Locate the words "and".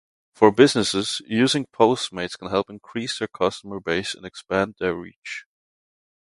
4.15-4.25